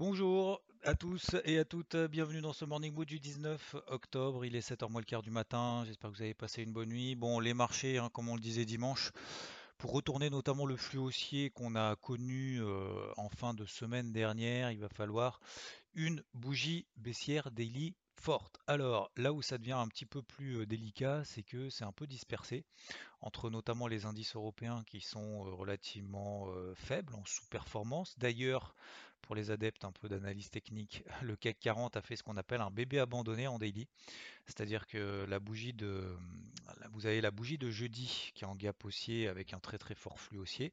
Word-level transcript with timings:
Bonjour 0.00 0.62
à 0.82 0.94
tous 0.94 1.36
et 1.44 1.58
à 1.58 1.66
toutes, 1.66 1.94
bienvenue 1.94 2.40
dans 2.40 2.54
ce 2.54 2.64
Morning 2.64 2.94
Mood 2.94 3.06
du 3.06 3.20
19 3.20 3.76
octobre, 3.88 4.46
il 4.46 4.56
est 4.56 4.66
7h 4.66 4.90
moins 4.90 5.02
le 5.02 5.04
quart 5.04 5.20
du 5.20 5.30
matin, 5.30 5.84
j'espère 5.84 6.10
que 6.10 6.16
vous 6.16 6.22
avez 6.22 6.32
passé 6.32 6.62
une 6.62 6.72
bonne 6.72 6.88
nuit. 6.88 7.14
Bon, 7.16 7.38
les 7.38 7.52
marchés, 7.52 7.98
hein, 7.98 8.08
comme 8.10 8.30
on 8.30 8.34
le 8.34 8.40
disait 8.40 8.64
dimanche, 8.64 9.12
pour 9.76 9.92
retourner 9.92 10.30
notamment 10.30 10.64
le 10.64 10.76
flux 10.76 10.98
haussier 10.98 11.50
qu'on 11.50 11.74
a 11.74 11.96
connu 11.96 12.62
euh, 12.62 13.12
en 13.18 13.28
fin 13.28 13.52
de 13.52 13.66
semaine 13.66 14.10
dernière, 14.10 14.70
il 14.70 14.78
va 14.78 14.88
falloir 14.88 15.38
une 15.92 16.24
bougie 16.32 16.86
baissière 16.96 17.50
daily 17.50 17.94
forte. 18.16 18.58
Alors 18.66 19.10
là 19.18 19.34
où 19.34 19.42
ça 19.42 19.58
devient 19.58 19.72
un 19.72 19.88
petit 19.88 20.06
peu 20.06 20.22
plus 20.22 20.60
euh, 20.60 20.66
délicat, 20.66 21.24
c'est 21.26 21.42
que 21.42 21.68
c'est 21.68 21.84
un 21.84 21.92
peu 21.92 22.06
dispersé 22.06 22.64
entre 23.20 23.50
notamment 23.50 23.86
les 23.86 24.06
indices 24.06 24.34
européens 24.34 24.82
qui 24.86 25.02
sont 25.02 25.46
euh, 25.46 25.50
relativement 25.50 26.46
faibles 26.74 27.14
en 27.14 27.24
sous-performance. 27.26 28.18
D'ailleurs, 28.18 28.74
pour 29.22 29.34
les 29.34 29.50
adeptes 29.50 29.84
un 29.84 29.92
peu 29.92 30.08
d'analyse 30.08 30.50
technique, 30.50 31.04
le 31.22 31.36
CAC 31.36 31.58
40 31.60 31.96
a 31.96 32.02
fait 32.02 32.16
ce 32.16 32.22
qu'on 32.22 32.36
appelle 32.36 32.60
un 32.60 32.70
bébé 32.70 32.98
abandonné 32.98 33.46
en 33.46 33.58
daily. 33.58 33.86
C'est-à-dire 34.46 34.86
que 34.86 35.24
la 35.28 35.38
bougie 35.38 35.72
de, 35.72 36.16
vous 36.92 37.06
avez 37.06 37.20
la 37.20 37.30
bougie 37.30 37.58
de 37.58 37.70
jeudi 37.70 38.32
qui 38.34 38.44
est 38.44 38.46
en 38.46 38.56
gap 38.56 38.84
haussier 38.84 39.28
avec 39.28 39.52
un 39.52 39.60
très 39.60 39.78
très 39.78 39.94
fort 39.94 40.18
flux 40.18 40.38
haussier. 40.38 40.72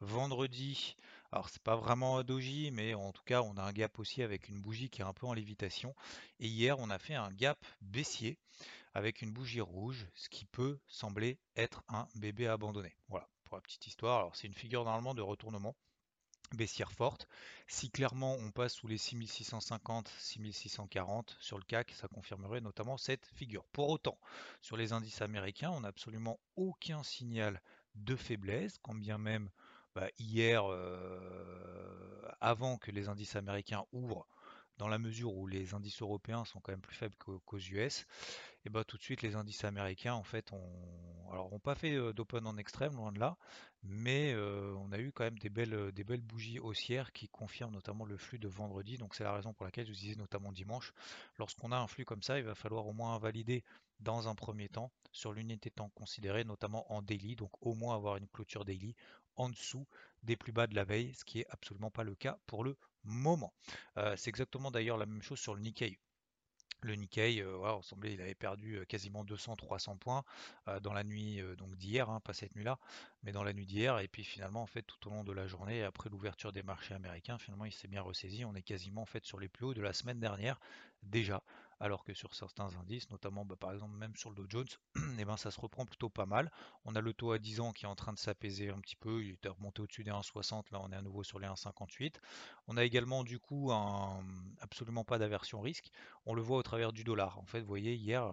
Vendredi, 0.00 0.96
alors 1.32 1.48
c'est 1.50 1.62
pas 1.62 1.76
vraiment 1.76 2.18
un 2.18 2.24
doji, 2.24 2.70
mais 2.70 2.94
en 2.94 3.12
tout 3.12 3.24
cas 3.24 3.42
on 3.42 3.56
a 3.56 3.62
un 3.62 3.72
gap 3.72 3.98
haussier 3.98 4.24
avec 4.24 4.48
une 4.48 4.60
bougie 4.60 4.88
qui 4.88 5.02
est 5.02 5.04
un 5.04 5.12
peu 5.12 5.26
en 5.26 5.34
lévitation. 5.34 5.94
Et 6.40 6.46
hier 6.46 6.78
on 6.78 6.90
a 6.90 6.98
fait 6.98 7.14
un 7.14 7.30
gap 7.32 7.58
baissier 7.82 8.38
avec 8.94 9.22
une 9.22 9.32
bougie 9.32 9.60
rouge, 9.60 10.06
ce 10.14 10.28
qui 10.28 10.44
peut 10.46 10.78
sembler 10.88 11.38
être 11.56 11.82
un 11.88 12.08
bébé 12.14 12.46
abandonné. 12.46 12.94
Voilà, 13.08 13.28
pour 13.44 13.56
la 13.56 13.60
petite 13.60 13.86
histoire. 13.86 14.18
Alors 14.18 14.36
c'est 14.36 14.46
une 14.46 14.54
figure 14.54 14.84
normalement 14.84 15.14
de 15.14 15.22
retournement 15.22 15.76
baissière 16.54 16.92
forte. 16.92 17.28
Si 17.66 17.90
clairement 17.90 18.34
on 18.34 18.50
passe 18.50 18.74
sous 18.74 18.88
les 18.88 18.98
6650, 18.98 20.08
6640 20.18 21.36
sur 21.40 21.58
le 21.58 21.64
CAC, 21.64 21.92
ça 21.92 22.08
confirmerait 22.08 22.60
notamment 22.60 22.96
cette 22.96 23.26
figure. 23.34 23.64
Pour 23.72 23.88
autant, 23.88 24.18
sur 24.60 24.76
les 24.76 24.92
indices 24.92 25.22
américains, 25.22 25.70
on 25.70 25.80
n'a 25.80 25.88
absolument 25.88 26.38
aucun 26.56 27.02
signal 27.02 27.60
de 27.94 28.16
faiblesse, 28.16 28.78
quand 28.78 28.94
bien 28.94 29.18
même 29.18 29.50
bah, 29.94 30.08
hier, 30.18 30.62
euh, 30.70 32.28
avant 32.40 32.78
que 32.78 32.90
les 32.90 33.08
indices 33.08 33.36
américains 33.36 33.84
ouvrent, 33.92 34.26
dans 34.78 34.88
la 34.88 34.98
mesure 34.98 35.34
où 35.34 35.46
les 35.46 35.74
indices 35.74 36.00
européens 36.02 36.44
sont 36.44 36.60
quand 36.60 36.72
même 36.72 36.80
plus 36.80 36.94
faibles 36.94 37.16
qu'aux 37.16 37.58
US, 37.58 38.06
et 38.64 38.70
bah 38.70 38.84
tout 38.84 38.96
de 38.96 39.02
suite 39.02 39.22
les 39.22 39.34
indices 39.34 39.64
américains 39.64 40.14
en 40.14 40.22
fait 40.22 40.52
ont 40.52 41.32
alors 41.32 41.52
ont 41.52 41.58
pas 41.58 41.74
fait 41.74 41.94
euh, 41.94 42.12
d'open 42.12 42.46
en 42.46 42.56
extrême 42.56 42.94
loin 42.94 43.12
de 43.12 43.18
là, 43.18 43.36
mais 43.82 44.32
euh, 44.34 44.67
quand 45.18 45.24
même 45.24 45.38
des 45.40 45.48
belles 45.48 45.74
euh, 45.74 45.90
des 45.90 46.04
belles 46.04 46.20
bougies 46.22 46.60
haussières 46.60 47.10
qui 47.12 47.28
confirment 47.28 47.72
notamment 47.74 48.04
le 48.04 48.16
flux 48.16 48.38
de 48.38 48.46
vendredi. 48.46 48.98
Donc 48.98 49.16
c'est 49.16 49.24
la 49.24 49.32
raison 49.32 49.52
pour 49.52 49.64
laquelle 49.66 49.84
je 49.84 49.90
vous 49.90 49.98
disais 49.98 50.14
notamment 50.14 50.52
dimanche, 50.52 50.92
lorsqu'on 51.38 51.72
a 51.72 51.76
un 51.76 51.88
flux 51.88 52.04
comme 52.04 52.22
ça, 52.22 52.38
il 52.38 52.44
va 52.44 52.54
falloir 52.54 52.86
au 52.86 52.92
moins 52.92 53.18
valider 53.18 53.64
dans 53.98 54.28
un 54.28 54.36
premier 54.36 54.68
temps 54.68 54.92
sur 55.10 55.32
l'unité 55.32 55.70
de 55.70 55.74
temps 55.74 55.88
considérée, 55.96 56.44
notamment 56.44 56.92
en 56.92 57.02
daily, 57.02 57.34
donc 57.34 57.50
au 57.60 57.74
moins 57.74 57.96
avoir 57.96 58.16
une 58.16 58.28
clôture 58.28 58.64
daily 58.64 58.94
en 59.34 59.48
dessous 59.48 59.88
des 60.22 60.36
plus 60.36 60.52
bas 60.52 60.68
de 60.68 60.76
la 60.76 60.84
veille, 60.84 61.12
ce 61.14 61.24
qui 61.24 61.40
est 61.40 61.46
absolument 61.50 61.90
pas 61.90 62.04
le 62.04 62.14
cas 62.14 62.38
pour 62.46 62.62
le 62.62 62.76
moment. 63.02 63.52
c'est 64.16 64.28
exactement 64.28 64.70
d'ailleurs 64.70 64.98
la 64.98 65.06
même 65.06 65.22
chose 65.22 65.40
sur 65.40 65.54
le 65.54 65.62
Nikkei. 65.62 65.98
Le 66.80 66.94
Nikkei, 66.94 67.40
euh, 67.42 67.58
on 67.58 67.82
semblait 67.82 68.14
il 68.14 68.20
avait 68.20 68.34
perdu 68.34 68.84
quasiment 68.86 69.24
200-300 69.24 69.98
points 69.98 70.24
dans 70.82 70.92
la 70.92 71.04
nuit 71.04 71.42
donc 71.56 71.76
d'hier, 71.76 72.08
hein, 72.08 72.20
pas 72.20 72.32
cette 72.32 72.54
nuit-là, 72.54 72.78
mais 73.22 73.32
dans 73.32 73.42
la 73.42 73.52
nuit 73.52 73.66
d'hier. 73.66 73.98
Et 73.98 74.08
puis 74.08 74.24
finalement, 74.24 74.62
en 74.62 74.66
fait, 74.66 74.82
tout 74.82 75.08
au 75.08 75.10
long 75.10 75.24
de 75.24 75.32
la 75.32 75.46
journée, 75.46 75.82
après 75.82 76.08
l'ouverture 76.10 76.52
des 76.52 76.62
marchés 76.62 76.94
américains, 76.94 77.38
finalement, 77.38 77.64
il 77.64 77.72
s'est 77.72 77.88
bien 77.88 78.02
ressaisi. 78.02 78.44
On 78.44 78.54
est 78.54 78.62
quasiment 78.62 79.02
en 79.02 79.06
sur 79.24 79.40
les 79.40 79.48
plus 79.48 79.66
hauts 79.66 79.74
de 79.74 79.82
la 79.82 79.92
semaine 79.92 80.20
dernière 80.20 80.60
déjà 81.02 81.42
alors 81.80 82.04
que 82.04 82.14
sur 82.14 82.34
certains 82.34 82.74
indices, 82.76 83.08
notamment 83.10 83.44
bah, 83.44 83.56
par 83.56 83.72
exemple 83.72 83.96
même 83.96 84.14
sur 84.16 84.30
le 84.30 84.36
Dow 84.36 84.46
Jones, 84.48 84.66
eh 85.18 85.24
ben, 85.24 85.36
ça 85.36 85.50
se 85.50 85.60
reprend 85.60 85.86
plutôt 85.86 86.08
pas 86.08 86.26
mal. 86.26 86.50
On 86.84 86.94
a 86.94 87.00
le 87.00 87.12
taux 87.12 87.32
à 87.32 87.38
10 87.38 87.60
ans 87.60 87.72
qui 87.72 87.84
est 87.84 87.88
en 87.88 87.94
train 87.94 88.12
de 88.12 88.18
s'apaiser 88.18 88.70
un 88.70 88.80
petit 88.80 88.96
peu, 88.96 89.22
il 89.22 89.32
était 89.32 89.48
remonté 89.48 89.82
au-dessus 89.82 90.04
des 90.04 90.10
1,60, 90.10 90.72
là 90.72 90.80
on 90.82 90.90
est 90.90 90.96
à 90.96 91.02
nouveau 91.02 91.22
sur 91.22 91.38
les 91.38 91.46
1,58. 91.46 92.16
On 92.66 92.76
a 92.76 92.84
également 92.84 93.24
du 93.24 93.38
coup 93.38 93.70
absolument 94.60 95.04
pas 95.04 95.18
d'aversion 95.18 95.60
risque, 95.60 95.90
on 96.26 96.34
le 96.34 96.42
voit 96.42 96.58
au 96.58 96.62
travers 96.62 96.92
du 96.92 97.04
dollar. 97.04 97.38
En 97.38 97.46
fait, 97.46 97.60
vous 97.60 97.66
voyez, 97.66 97.94
hier, 97.94 98.24
euh, 98.24 98.32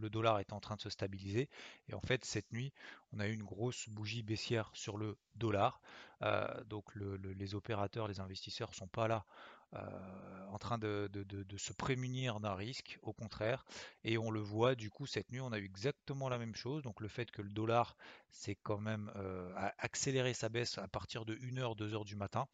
le 0.00 0.10
dollar 0.10 0.40
est 0.40 0.52
en 0.52 0.60
train 0.60 0.76
de 0.76 0.80
se 0.80 0.90
stabiliser, 0.90 1.48
et 1.88 1.94
en 1.94 2.00
fait 2.00 2.24
cette 2.24 2.52
nuit, 2.52 2.72
on 3.12 3.20
a 3.20 3.28
eu 3.28 3.32
une 3.32 3.44
grosse 3.44 3.88
bougie 3.88 4.22
baissière 4.22 4.70
sur 4.74 4.96
le 4.96 5.16
dollar. 5.36 5.80
Euh, 6.22 6.64
donc 6.64 6.84
les 6.94 7.54
opérateurs, 7.54 8.08
les 8.08 8.20
investisseurs 8.20 8.74
sont 8.74 8.88
pas 8.88 9.06
là 9.06 9.24
en 9.72 10.58
train 10.58 10.78
de, 10.78 11.08
se 11.56 11.72
prémunir 11.72 12.40
d'un 12.40 12.54
risque, 12.54 12.98
au 13.02 13.12
contraire. 13.12 13.64
Et 14.04 14.18
on 14.18 14.30
le 14.30 14.40
voit, 14.40 14.74
du 14.74 14.90
coup, 14.90 15.06
cette 15.06 15.30
nuit, 15.30 15.40
on 15.40 15.52
a 15.52 15.58
eu 15.58 15.64
exactement 15.64 16.28
la 16.28 16.38
même 16.38 16.54
chose. 16.54 16.82
Donc 16.82 17.00
le 17.00 17.08
fait 17.08 17.30
que 17.30 17.42
le 17.42 17.50
dollar 17.50 17.96
s'est 18.30 18.56
quand 18.62 18.78
même 18.78 19.10
euh, 19.16 19.50
accéléré 19.78 20.34
sa 20.34 20.48
baisse 20.48 20.78
à 20.78 20.88
partir 20.88 21.24
de 21.24 21.34
1h, 21.36 21.76
2h 21.76 22.04
du 22.04 22.16
matin, 22.16 22.46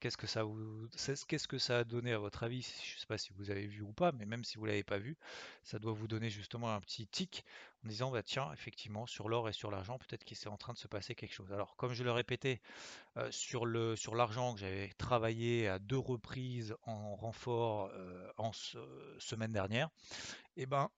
qu'est-ce 0.00 0.16
que 0.16 0.26
ça 0.26 0.44
vous, 0.44 0.88
qu'est-ce 1.28 1.48
que 1.48 1.58
ça 1.58 1.78
a 1.78 1.84
donné 1.84 2.12
à 2.12 2.18
votre 2.18 2.42
avis? 2.42 2.62
Je 2.84 2.94
ne 2.96 3.00
sais 3.00 3.06
pas 3.06 3.18
si 3.18 3.32
vous 3.34 3.50
avez 3.50 3.66
vu 3.66 3.82
ou 3.82 3.92
pas, 3.92 4.12
mais 4.12 4.26
même 4.26 4.44
si 4.44 4.58
vous 4.58 4.66
l'avez 4.66 4.84
pas 4.84 4.98
vu, 4.98 5.16
ça 5.62 5.78
doit 5.78 5.92
vous 5.92 6.08
donner 6.08 6.30
justement 6.30 6.74
un 6.74 6.80
petit 6.80 7.06
tic 7.06 7.44
en 7.84 7.88
disant, 7.88 8.10
bah, 8.10 8.22
tiens, 8.22 8.50
effectivement, 8.52 9.06
sur 9.06 9.28
l'or 9.28 9.48
et 9.48 9.52
sur 9.52 9.70
l'argent, 9.70 9.98
peut-être 9.98 10.24
qu'il 10.24 10.36
s'est 10.36 10.48
en 10.48 10.56
train 10.56 10.72
de 10.72 10.78
se 10.78 10.88
passer 10.88 11.14
quelque 11.14 11.34
chose. 11.34 11.52
Alors, 11.52 11.76
comme 11.76 11.92
je 11.92 12.04
le 12.04 12.12
répétais, 12.12 12.60
sur 13.30 13.66
le 13.66 13.96
sur 13.96 14.14
l'argent 14.14 14.54
que 14.54 14.60
j'avais 14.60 14.90
travaillé 14.98 15.68
à 15.68 15.78
deux 15.78 15.98
reprises 15.98 16.74
en 16.84 17.14
renfort 17.14 17.90
en 18.38 18.52
semaine 19.18 19.52
dernière, 19.52 19.90
et 20.56 20.62
eh 20.62 20.66
ben 20.66 20.90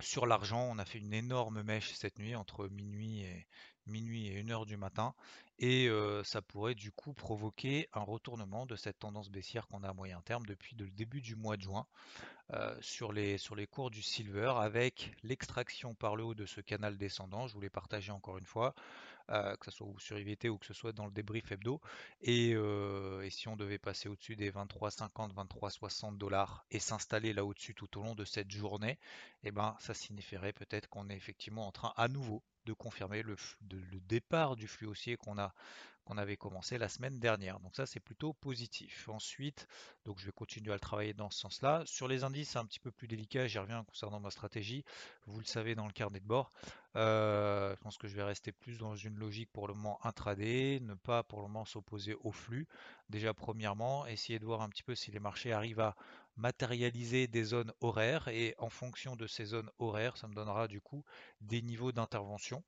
sur 0.00 0.26
l'argent, 0.26 0.68
on 0.70 0.78
a 0.78 0.84
fait 0.84 0.98
une 0.98 1.12
énorme 1.12 1.62
mèche 1.62 1.92
cette 1.92 2.18
nuit 2.18 2.34
entre 2.34 2.68
minuit 2.68 3.22
et 3.22 3.46
minuit 3.86 4.28
et 4.28 4.40
1 4.40 4.50
heure 4.50 4.66
du 4.66 4.76
matin 4.76 5.14
et 5.58 5.88
ça 6.22 6.40
pourrait 6.42 6.74
du 6.74 6.92
coup 6.92 7.14
provoquer 7.14 7.88
un 7.92 8.02
retournement 8.02 8.66
de 8.66 8.76
cette 8.76 8.98
tendance 8.98 9.30
baissière 9.30 9.66
qu'on 9.66 9.82
a 9.82 9.88
à 9.88 9.92
moyen 9.92 10.20
terme 10.20 10.46
depuis 10.46 10.76
le 10.76 10.88
début 10.90 11.20
du 11.20 11.34
mois 11.34 11.56
de 11.56 11.62
juin 11.62 11.86
sur 12.80 13.12
les 13.12 13.66
cours 13.70 13.90
du 13.90 14.02
silver 14.02 14.52
avec 14.60 15.12
l'extraction 15.22 15.94
par 15.94 16.16
le 16.16 16.24
haut 16.24 16.34
de 16.34 16.46
ce 16.46 16.60
canal 16.60 16.96
descendant. 16.96 17.48
Je 17.48 17.54
vous 17.54 17.60
l'ai 17.60 17.70
partagé 17.70 18.12
encore 18.12 18.38
une 18.38 18.46
fois. 18.46 18.74
Euh, 19.30 19.56
que 19.56 19.70
ce 19.70 19.76
soit 19.76 19.92
sur 19.98 20.18
IVT 20.18 20.48
ou 20.48 20.56
que 20.56 20.64
ce 20.64 20.72
soit 20.72 20.92
dans 20.92 21.04
le 21.04 21.10
débrief 21.10 21.52
hebdo. 21.52 21.82
Euh, 22.26 23.20
et, 23.20 23.28
si 23.28 23.46
on 23.46 23.56
devait 23.56 23.78
passer 23.78 24.08
au-dessus 24.08 24.36
des 24.36 24.50
23,50, 24.50 25.34
23,60 25.34 26.16
dollars 26.16 26.64
et 26.70 26.78
s'installer 26.78 27.34
là 27.34 27.44
au-dessus 27.44 27.74
tout 27.74 27.98
au 27.98 28.02
long 28.02 28.14
de 28.14 28.24
cette 28.24 28.50
journée, 28.50 28.98
eh 29.42 29.50
ben, 29.50 29.76
ça 29.80 29.92
signifierait 29.92 30.54
peut-être 30.54 30.88
qu'on 30.88 31.10
est 31.10 31.16
effectivement 31.16 31.66
en 31.66 31.72
train 31.72 31.92
à 31.96 32.08
nouveau 32.08 32.42
de 32.64 32.72
confirmer 32.72 33.22
le, 33.22 33.36
le 33.70 34.00
départ 34.00 34.56
du 34.56 34.66
flux 34.66 34.86
haussier 34.86 35.18
qu'on 35.18 35.38
a 35.38 35.52
qu'on 36.08 36.16
avait 36.16 36.38
commencé 36.38 36.78
la 36.78 36.88
semaine 36.88 37.18
dernière. 37.20 37.60
Donc 37.60 37.76
ça 37.76 37.84
c'est 37.84 38.00
plutôt 38.00 38.32
positif. 38.32 39.08
Ensuite, 39.10 39.68
donc 40.06 40.18
je 40.18 40.24
vais 40.24 40.32
continuer 40.32 40.70
à 40.70 40.74
le 40.74 40.80
travailler 40.80 41.12
dans 41.12 41.28
ce 41.28 41.38
sens-là. 41.38 41.82
Sur 41.84 42.08
les 42.08 42.24
indices, 42.24 42.56
un 42.56 42.64
petit 42.64 42.80
peu 42.80 42.90
plus 42.90 43.06
délicat, 43.06 43.46
j'y 43.46 43.58
reviens 43.58 43.84
concernant 43.84 44.18
ma 44.18 44.30
stratégie. 44.30 44.84
Vous 45.26 45.38
le 45.38 45.44
savez 45.44 45.74
dans 45.74 45.86
le 45.86 45.92
carnet 45.92 46.20
de 46.20 46.26
bord. 46.26 46.50
Euh, 46.96 47.76
je 47.76 47.80
pense 47.82 47.98
que 47.98 48.08
je 48.08 48.16
vais 48.16 48.22
rester 48.22 48.52
plus 48.52 48.78
dans 48.78 48.96
une 48.96 49.18
logique 49.18 49.52
pour 49.52 49.68
le 49.68 49.74
moment 49.74 50.00
intraday, 50.02 50.80
ne 50.80 50.94
pas 50.94 51.22
pour 51.22 51.40
le 51.40 51.48
moment 51.48 51.66
s'opposer 51.66 52.16
au 52.24 52.32
flux. 52.32 52.66
Déjà 53.10 53.34
premièrement, 53.34 54.06
essayer 54.06 54.38
de 54.38 54.46
voir 54.46 54.62
un 54.62 54.70
petit 54.70 54.82
peu 54.82 54.94
si 54.94 55.10
les 55.10 55.20
marchés 55.20 55.52
arrivent 55.52 55.80
à 55.80 55.94
matérialiser 56.38 57.26
des 57.26 57.44
zones 57.44 57.72
horaires 57.80 58.28
et 58.28 58.54
en 58.58 58.70
fonction 58.70 59.16
de 59.16 59.26
ces 59.26 59.44
zones 59.44 59.70
horaires, 59.78 60.16
ça 60.16 60.28
me 60.28 60.34
donnera 60.34 60.68
du 60.68 60.80
coup 60.80 61.04
des 61.40 61.60
niveaux 61.62 61.92
d'intervention. 61.92 62.62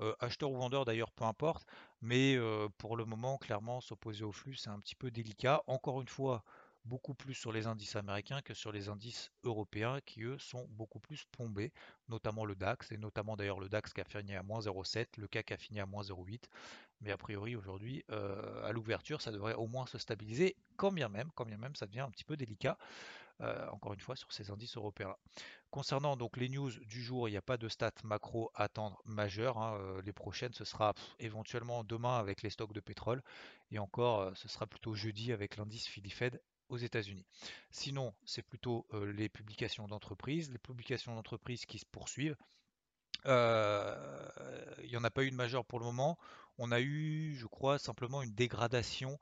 Euh, 0.00 0.14
acheteur 0.20 0.50
ou 0.50 0.56
vendeur 0.56 0.84
d'ailleurs, 0.84 1.10
peu 1.12 1.24
importe, 1.24 1.66
mais 2.00 2.36
euh, 2.36 2.68
pour 2.78 2.96
le 2.96 3.04
moment, 3.04 3.36
clairement, 3.36 3.80
s'opposer 3.80 4.24
au 4.24 4.32
flux, 4.32 4.54
c'est 4.54 4.70
un 4.70 4.80
petit 4.80 4.94
peu 4.94 5.10
délicat. 5.10 5.62
Encore 5.66 6.00
une 6.00 6.08
fois, 6.08 6.44
beaucoup 6.86 7.14
plus 7.14 7.34
sur 7.34 7.52
les 7.52 7.66
indices 7.66 7.96
américains 7.96 8.40
que 8.40 8.54
sur 8.54 8.72
les 8.72 8.88
indices 8.88 9.30
européens 9.44 10.00
qui 10.06 10.22
eux 10.22 10.38
sont 10.38 10.66
beaucoup 10.70 11.00
plus 11.00 11.24
plombés, 11.32 11.72
notamment 12.08 12.44
le 12.44 12.54
DAX 12.54 12.92
et 12.92 12.96
notamment 12.96 13.36
d'ailleurs 13.36 13.60
le 13.60 13.68
DAX 13.68 13.92
qui 13.92 14.00
a 14.00 14.04
fini 14.04 14.34
à 14.34 14.42
moins 14.42 14.60
0,7, 14.60 15.06
le 15.18 15.28
CAC 15.28 15.52
a 15.52 15.56
fini 15.56 15.80
à 15.80 15.86
moins 15.86 16.02
0,8. 16.02 16.44
Mais 17.02 17.10
a 17.10 17.18
priori 17.18 17.56
aujourd'hui 17.56 18.04
euh, 18.10 18.64
à 18.64 18.72
l'ouverture 18.72 19.20
ça 19.20 19.32
devrait 19.32 19.54
au 19.54 19.66
moins 19.66 19.86
se 19.86 19.98
stabiliser, 19.98 20.56
quand 20.76 20.92
bien 20.92 21.08
même, 21.08 21.30
quand 21.34 21.44
bien 21.44 21.58
même 21.58 21.74
ça 21.74 21.86
devient 21.86 22.00
un 22.00 22.10
petit 22.10 22.24
peu 22.24 22.36
délicat. 22.36 22.78
Euh, 23.42 23.68
encore 23.68 23.92
une 23.92 24.00
fois 24.00 24.16
sur 24.16 24.32
ces 24.32 24.50
indices 24.50 24.78
européens. 24.78 25.14
Concernant 25.70 26.16
donc 26.16 26.38
les 26.38 26.48
news 26.48 26.70
du 26.70 27.02
jour, 27.02 27.28
il 27.28 27.32
n'y 27.32 27.36
a 27.36 27.42
pas 27.42 27.58
de 27.58 27.68
stats 27.68 27.92
macro 28.02 28.50
à 28.54 28.62
attendre 28.62 29.02
majeures. 29.04 29.58
Hein, 29.58 29.76
euh, 29.78 30.00
les 30.00 30.14
prochaines, 30.14 30.54
ce 30.54 30.64
sera 30.64 30.94
éventuellement 31.18 31.84
demain 31.84 32.18
avec 32.18 32.40
les 32.40 32.48
stocks 32.48 32.72
de 32.72 32.80
pétrole. 32.80 33.22
Et 33.70 33.78
encore, 33.78 34.34
ce 34.34 34.48
sera 34.48 34.66
plutôt 34.66 34.94
jeudi 34.94 35.32
avec 35.32 35.58
l'indice 35.58 35.86
Philly 35.86 36.08
Fed 36.08 36.40
aux 36.68 36.76
États-Unis. 36.76 37.26
Sinon, 37.70 38.14
c'est 38.24 38.42
plutôt 38.42 38.86
les 38.92 39.28
publications 39.28 39.86
d'entreprises, 39.88 40.50
les 40.50 40.58
publications 40.58 41.14
d'entreprises 41.14 41.66
qui 41.66 41.78
se 41.78 41.86
poursuivent. 41.86 42.36
Il 43.24 44.88
n'y 44.88 44.96
en 44.96 45.04
a 45.04 45.10
pas 45.10 45.24
eu 45.24 45.30
de 45.30 45.36
majeure 45.36 45.64
pour 45.64 45.78
le 45.78 45.84
moment. 45.84 46.18
On 46.58 46.72
a 46.72 46.80
eu, 46.80 47.34
je 47.36 47.46
crois, 47.46 47.78
simplement 47.78 48.22
une 48.22 48.34
dégradation 48.34 49.18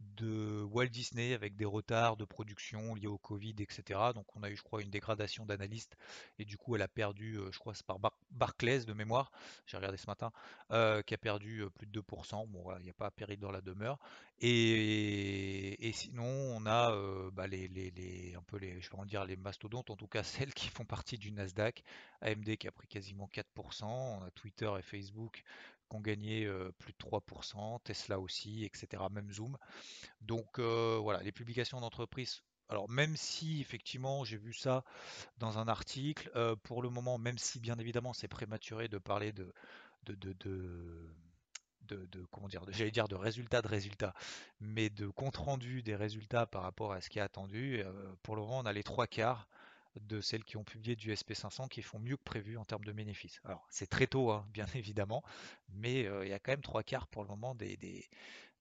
de 0.00 0.62
Walt 0.72 0.86
Disney 0.86 1.34
avec 1.34 1.56
des 1.56 1.64
retards 1.64 2.16
de 2.16 2.24
production 2.24 2.94
liés 2.94 3.08
au 3.08 3.18
Covid, 3.18 3.54
etc. 3.58 4.00
Donc 4.14 4.26
on 4.36 4.42
a 4.42 4.50
eu, 4.50 4.56
je 4.56 4.62
crois, 4.62 4.82
une 4.82 4.90
dégradation 4.90 5.44
d'analyste 5.44 5.96
et 6.38 6.44
du 6.44 6.56
coup 6.56 6.76
elle 6.76 6.82
a 6.82 6.88
perdu, 6.88 7.36
euh, 7.36 7.50
je 7.52 7.58
crois, 7.58 7.74
c'est 7.74 7.86
par 7.86 7.98
Barclays 8.30 8.84
de 8.84 8.92
mémoire, 8.92 9.32
j'ai 9.66 9.76
regardé 9.76 9.96
ce 9.96 10.06
matin, 10.06 10.30
euh, 10.70 11.02
qui 11.02 11.14
a 11.14 11.18
perdu 11.18 11.62
euh, 11.62 11.70
plus 11.70 11.86
de 11.86 12.00
2%. 12.00 12.46
Bon, 12.48 12.62
voilà, 12.62 12.78
il 12.80 12.84
n'y 12.84 12.90
a 12.90 12.94
pas 12.94 13.10
péril 13.10 13.38
dans 13.38 13.50
la 13.50 13.60
demeure. 13.60 13.98
Et, 14.40 15.90
sinon, 15.94 16.24
on 16.24 16.64
a 16.66 16.92
bah, 17.32 17.48
les, 17.48 18.34
un 18.36 18.42
peu 18.42 18.56
les, 18.56 18.80
je 18.80 18.90
vais 18.90 18.96
en 18.98 19.04
dire 19.04 19.24
les 19.24 19.36
mastodontes, 19.36 19.90
en 19.90 19.96
tout 19.96 20.06
cas 20.06 20.22
celles 20.22 20.54
qui 20.54 20.68
font 20.68 20.84
partie 20.84 21.18
du 21.18 21.32
Nasdaq, 21.32 21.82
AMD 22.20 22.56
qui 22.56 22.68
a 22.68 22.72
pris 22.72 22.86
quasiment 22.86 23.28
4%, 23.32 23.84
on 23.84 24.22
a 24.22 24.30
Twitter 24.30 24.70
et 24.78 24.82
Facebook 24.82 25.42
qui 25.88 25.96
ont 25.96 26.00
gagné 26.00 26.50
plus 26.78 26.92
de 26.92 26.98
3%, 26.98 27.80
Tesla 27.84 28.20
aussi, 28.20 28.64
etc. 28.64 29.02
Même 29.10 29.30
Zoom. 29.32 29.56
Donc 30.20 30.58
voilà, 30.58 31.22
les 31.22 31.32
publications 31.32 31.80
d'entreprise. 31.80 32.42
Alors 32.70 32.88
même 32.90 33.16
si 33.16 33.62
effectivement 33.62 34.24
j'ai 34.24 34.36
vu 34.36 34.52
ça 34.52 34.84
dans 35.38 35.58
un 35.58 35.68
article, 35.68 36.30
pour 36.64 36.82
le 36.82 36.90
moment, 36.90 37.16
même 37.18 37.38
si 37.38 37.60
bien 37.60 37.78
évidemment 37.78 38.12
c'est 38.12 38.28
prématuré 38.28 38.88
de 38.88 38.98
parler 38.98 39.32
de, 39.32 39.52
de, 40.04 40.14
de, 40.14 41.14
de 41.88 42.26
comment 42.30 42.48
dire, 42.48 42.62
j'allais 42.68 42.90
dire 42.90 43.08
de 43.08 43.14
résultats 43.14 43.62
de 43.62 43.68
résultats, 43.68 44.14
mais 44.60 44.90
de 44.90 45.08
compte 45.08 45.36
rendu 45.36 45.82
des 45.82 45.96
résultats 45.96 46.46
par 46.46 46.62
rapport 46.62 46.92
à 46.92 47.00
ce 47.00 47.08
qui 47.08 47.18
est 47.18 47.22
attendu. 47.22 47.82
pour 48.22 48.36
le 48.36 48.42
moment, 48.42 48.58
on 48.58 48.66
a 48.66 48.72
les 48.72 48.82
trois 48.82 49.06
quarts 49.06 49.48
de 50.00 50.20
celles 50.20 50.44
qui 50.44 50.56
ont 50.56 50.64
publié 50.64 50.96
du 50.96 51.12
SP500 51.12 51.68
qui 51.68 51.82
font 51.82 51.98
mieux 51.98 52.16
que 52.16 52.22
prévu 52.22 52.56
en 52.56 52.64
termes 52.64 52.84
de 52.84 52.92
bénéfices. 52.92 53.40
Alors 53.44 53.66
c'est 53.70 53.88
très 53.88 54.06
tôt, 54.06 54.30
hein, 54.30 54.46
bien 54.52 54.66
évidemment, 54.74 55.22
mais 55.70 56.06
euh, 56.06 56.24
il 56.24 56.30
y 56.30 56.34
a 56.34 56.38
quand 56.38 56.52
même 56.52 56.62
trois 56.62 56.82
quarts 56.82 57.06
pour 57.08 57.22
le 57.22 57.28
moment 57.28 57.54
des, 57.54 57.78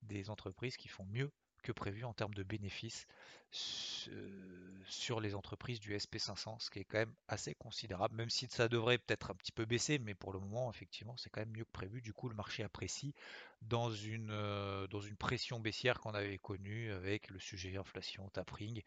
des 0.03 0.29
entreprises 0.29 0.77
qui 0.77 0.87
font 0.87 1.05
mieux 1.05 1.31
que 1.63 1.71
prévu 1.71 2.05
en 2.05 2.13
termes 2.13 2.33
de 2.33 2.43
bénéfices 2.43 3.07
sur 3.51 5.19
les 5.19 5.35
entreprises 5.35 5.79
du 5.79 5.95
SP500, 5.95 6.59
ce 6.59 6.69
qui 6.69 6.79
est 6.79 6.83
quand 6.83 6.99
même 6.99 7.13
assez 7.27 7.55
considérable, 7.55 8.15
même 8.15 8.29
si 8.29 8.47
ça 8.49 8.67
devrait 8.67 8.97
peut-être 8.97 9.31
un 9.31 9.35
petit 9.35 9.51
peu 9.51 9.65
baisser, 9.65 9.99
mais 9.99 10.13
pour 10.13 10.33
le 10.33 10.39
moment, 10.39 10.69
effectivement, 10.69 11.15
c'est 11.17 11.29
quand 11.29 11.41
même 11.41 11.55
mieux 11.55 11.63
que 11.63 11.71
prévu. 11.71 12.01
Du 12.01 12.13
coup, 12.13 12.29
le 12.29 12.35
marché 12.35 12.63
apprécie 12.63 13.15
dans 13.61 13.91
une, 13.91 14.29
euh, 14.31 14.87
dans 14.87 15.01
une 15.01 15.15
pression 15.15 15.59
baissière 15.59 15.99
qu'on 15.99 16.13
avait 16.13 16.37
connue 16.37 16.91
avec 16.91 17.29
le 17.29 17.39
sujet 17.39 17.77
inflation, 17.77 18.29
tapering, 18.29 18.81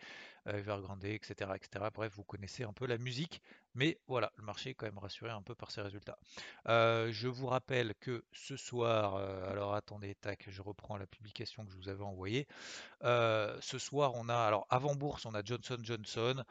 euh, 0.46 0.58
Evergrande, 0.58 1.04
etc., 1.04 1.50
etc. 1.54 1.86
Bref, 1.92 2.12
vous 2.14 2.24
connaissez 2.24 2.64
un 2.64 2.72
peu 2.72 2.86
la 2.86 2.98
musique, 2.98 3.42
mais 3.74 3.98
voilà, 4.06 4.32
le 4.36 4.44
marché 4.44 4.70
est 4.70 4.74
quand 4.74 4.86
même 4.86 4.98
rassuré 4.98 5.30
un 5.30 5.42
peu 5.42 5.54
par 5.54 5.70
ces 5.70 5.80
résultats. 5.80 6.18
Euh, 6.68 7.12
je 7.12 7.28
vous 7.28 7.46
rappelle 7.46 7.94
que 8.00 8.24
ce 8.32 8.56
soir, 8.56 9.16
alors 9.48 9.74
attendez, 9.74 10.14
tac, 10.14 10.46
je 10.48 10.62
reprends 10.62 10.96
la 10.96 11.06
publication 11.06 11.64
que 11.64 11.72
je 11.72 11.76
vous 11.76 11.88
avais 11.88 12.04
envoyée. 12.04 12.46
ce 13.02 13.78
soir, 13.78 14.12
on 14.14 14.28
a, 14.28 14.36
alors 14.36 14.66
avant 14.70 14.94
bourse, 14.94 15.26
on 15.26 15.34
a 15.34 15.42
Johnson 15.44 15.78
Johnson, 15.82 16.44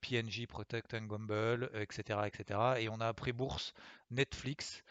PNG, 0.00 0.46
Protect 0.46 0.94
Gamble, 1.06 1.70
etc., 1.74 2.20
etc. 2.26 2.60
Et 2.78 2.88
on 2.88 3.00
a 3.00 3.08
après 3.08 3.32
bourse 3.32 3.74
Netflix 4.10 4.82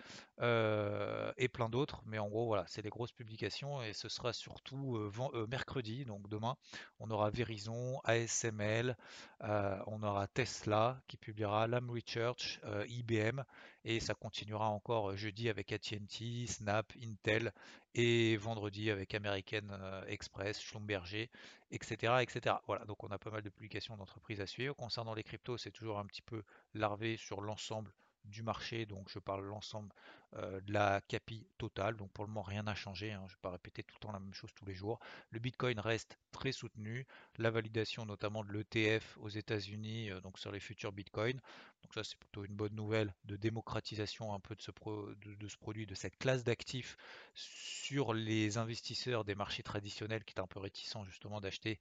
euh, 0.42 1.32
et 1.38 1.48
plein 1.48 1.70
d'autres. 1.70 2.02
Mais 2.06 2.20
en 2.20 2.28
gros, 2.28 2.46
voilà, 2.46 2.66
c'est 2.69 2.83
les 2.83 2.89
grosses 2.89 3.12
publications 3.12 3.81
et 3.81 3.94
ce 3.94 4.07
sera 4.10 4.31
surtout 4.31 4.95
euh, 4.95 5.12
euh, 5.33 5.48
mercredi, 5.48 6.06
donc 6.06 6.30
demain, 6.30 6.56
on 7.00 7.10
aura 7.10 7.31
Verizon, 7.31 8.00
ASML, 8.04 8.95
on 9.42 10.04
aura 10.04 10.27
Tesla 10.27 11.01
qui 11.07 11.18
publiera 11.18 11.68
Lam 11.68 11.89
Research, 11.89 12.60
IBM 12.88 13.44
et 13.86 14.00
ça 14.00 14.13
continuera 14.13 14.69
encore 14.69 15.16
jeudi 15.18 15.50
avec 15.50 15.71
AT&T, 15.71 16.45
Snap, 16.48 16.94
Intel 17.01 17.54
et 17.95 18.38
vendredi 18.38 18.92
avec 18.92 19.15
American 19.15 20.04
Express, 20.07 20.62
Schlumberger, 20.62 21.30
etc., 21.72 22.18
etc. 22.22 22.57
Voilà, 22.68 22.86
donc 22.86 23.04
on 23.04 23.07
a 23.07 23.18
pas 23.18 23.31
mal 23.31 23.42
de 23.42 23.50
publications 23.50 23.98
d'entreprises 23.98 24.42
à 24.42 24.45
suivre. 24.45 24.75
Concernant 24.75 25.13
les 25.13 25.24
cryptos, 25.24 25.57
c'est 25.57 25.72
toujours 25.72 25.98
un 26.00 26.06
petit 26.06 26.22
peu 26.22 26.44
larvé 26.74 27.18
sur 27.18 27.42
l'ensemble 27.42 27.92
du 28.25 28.44
marché, 28.44 28.86
donc 28.86 29.10
je 29.10 29.19
parle 29.19 29.45
l'ensemble 29.45 29.94
euh, 30.36 30.62
de 30.62 30.74
la 30.74 31.01
capi 31.01 31.48
totale, 31.57 31.95
donc 31.98 32.12
pour 32.12 32.24
le 32.24 32.30
moment 32.30 32.44
rien 32.44 32.63
n'a 32.63 32.75
changé, 32.75 33.12
hein. 33.12 33.24
je 33.27 33.33
ne 33.33 33.38
vais 33.38 33.42
pas 33.42 33.51
répéter 33.51 33.81
tout 33.83 33.95
le 33.95 34.00
temps 34.00 34.12
la 34.12 34.19
même 34.19 34.33
chose 34.33 34.51
tous 34.54 34.66
les 34.66 34.75
jours. 34.75 35.00
Le 35.31 35.39
Bitcoin 35.39 35.80
reste 35.80 36.19
très 36.31 36.51
soutenu, 36.51 37.07
la 37.38 37.50
validation 37.50 38.06
notamment 38.06 38.44
de 38.44 38.51
l'ETF 38.51 39.18
aux 39.21 39.30
États-Unis, 39.30 40.12
euh, 40.12 40.21
donc 40.21 40.38
sur 40.38 40.51
les 40.51 40.60
futurs 40.60 40.92
Bitcoin, 40.92 41.42
donc 41.81 41.94
ça 41.94 42.04
c'est 42.04 42.18
plutôt 42.18 42.45
une 42.45 42.56
bonne 42.56 42.75
nouvelle 42.75 43.13
de 43.25 43.36
démocratisation 43.38 44.33
un 44.33 44.39
peu 44.39 44.56
de 44.56 44.62
ce, 44.62 44.72
de, 44.72 45.48
ce 45.48 45.57
produit, 45.57 45.88
de 45.88 45.95
cette 45.95 46.18
classe 46.18 46.44
d'actifs 46.44 46.98
sur 47.39 48.13
les 48.13 48.57
investisseurs 48.57 49.24
des 49.24 49.36
marchés 49.36 49.63
traditionnels 49.63 50.24
qui 50.24 50.33
étaient 50.33 50.41
un 50.41 50.47
peu 50.47 50.59
réticents 50.59 51.03
justement 51.06 51.41
d'acheter 51.41 51.80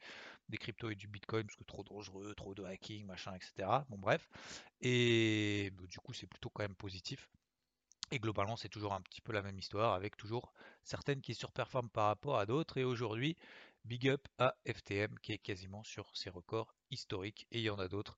des 0.48 0.58
cryptos 0.58 0.90
et 0.90 0.94
du 0.94 1.08
Bitcoin 1.08 1.44
parce 1.44 1.56
que 1.56 1.64
trop 1.64 1.84
dangereux, 1.84 2.34
trop 2.36 2.54
de 2.54 2.64
hacking, 2.64 3.04
machin, 3.06 3.34
etc. 3.34 3.68
Bon 3.88 3.98
bref, 3.98 4.28
et 4.80 5.70
bah, 5.76 5.84
du 5.88 5.98
coup 5.98 6.12
c'est 6.12 6.26
plutôt 6.26 6.50
quand 6.50 6.62
même 6.62 6.76
positif. 6.76 7.28
Et 8.10 8.18
globalement, 8.18 8.56
c'est 8.56 8.70
toujours 8.70 8.94
un 8.94 9.02
petit 9.02 9.20
peu 9.20 9.32
la 9.32 9.42
même 9.42 9.58
histoire, 9.58 9.92
avec 9.92 10.16
toujours 10.16 10.54
certaines 10.82 11.20
qui 11.20 11.34
surperforment 11.34 11.90
par 11.90 12.06
rapport 12.06 12.38
à 12.38 12.46
d'autres. 12.46 12.78
Et 12.78 12.84
aujourd'hui, 12.84 13.36
big 13.84 14.08
up 14.08 14.26
à 14.38 14.54
FTM, 14.66 15.18
qui 15.18 15.32
est 15.32 15.38
quasiment 15.38 15.84
sur 15.84 16.16
ses 16.16 16.30
records 16.30 16.74
historiques. 16.90 17.46
Et 17.50 17.58
il 17.58 17.64
y 17.64 17.70
en 17.70 17.78
a 17.78 17.86
d'autres 17.86 18.16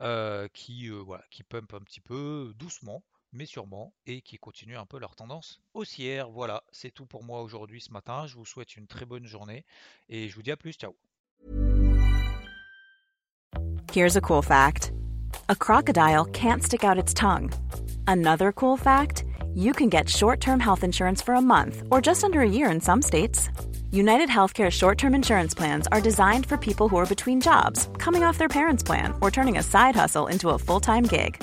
euh, 0.00 0.48
qui, 0.48 0.88
euh, 0.88 0.96
voilà, 0.96 1.24
qui 1.30 1.42
un 1.52 1.80
petit 1.80 2.00
peu 2.00 2.52
doucement, 2.56 3.02
mais 3.32 3.46
sûrement, 3.46 3.92
et 4.06 4.22
qui 4.22 4.38
continuent 4.38 4.78
un 4.78 4.86
peu 4.86 4.98
leur 4.98 5.14
tendance 5.14 5.60
haussière. 5.74 6.30
Voilà, 6.30 6.62
c'est 6.72 6.90
tout 6.90 7.06
pour 7.06 7.24
moi 7.24 7.42
aujourd'hui 7.42 7.80
ce 7.80 7.92
matin. 7.92 8.26
Je 8.26 8.36
vous 8.36 8.44
souhaite 8.44 8.76
une 8.76 8.86
très 8.86 9.04
bonne 9.06 9.26
journée 9.26 9.64
et 10.08 10.28
je 10.28 10.34
vous 10.34 10.42
dis 10.42 10.50
à 10.50 10.56
plus. 10.56 10.72
Ciao. 10.72 10.94
Here's 13.92 14.16
a 14.16 14.20
cool 14.20 14.42
fact: 14.42 14.92
a 15.48 15.56
crocodile 15.56 16.24
can't 16.26 16.62
stick 16.62 16.84
out 16.84 16.98
its 16.98 17.12
tongue. 17.12 17.50
Another 18.06 18.52
cool 18.52 18.76
fact: 18.76 19.24
you 19.54 19.72
can 19.72 19.88
get 19.88 20.08
short-term 20.08 20.60
health 20.60 20.84
insurance 20.84 21.22
for 21.22 21.34
a 21.34 21.40
month 21.40 21.82
or 21.90 22.00
just 22.00 22.24
under 22.24 22.40
a 22.40 22.48
year 22.48 22.70
in 22.70 22.80
some 22.80 23.02
states. 23.02 23.50
United 23.92 24.28
Healthcare 24.28 24.70
short 24.70 24.98
term 24.98 25.14
insurance 25.14 25.54
plans 25.54 25.88
are 25.90 26.00
designed 26.00 26.46
for 26.46 26.56
people 26.56 26.88
who 26.88 26.96
are 26.96 27.06
between 27.06 27.40
jobs, 27.40 27.88
coming 27.98 28.22
off 28.22 28.38
their 28.38 28.48
parents' 28.48 28.84
plan, 28.84 29.12
or 29.20 29.30
turning 29.30 29.58
a 29.58 29.62
side 29.62 29.96
hustle 29.96 30.28
into 30.28 30.50
a 30.50 30.58
full 30.58 30.80
time 30.80 31.04
gig. 31.04 31.42